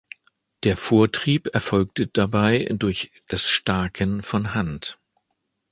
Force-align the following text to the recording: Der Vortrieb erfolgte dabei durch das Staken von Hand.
Der 0.63 0.77
Vortrieb 0.77 1.53
erfolgte 1.53 2.07
dabei 2.07 2.65
durch 2.73 3.11
das 3.27 3.47
Staken 3.49 4.23
von 4.23 4.55
Hand. 4.55 4.97